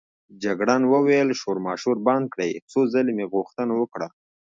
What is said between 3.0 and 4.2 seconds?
مې غوښتنه وکړه.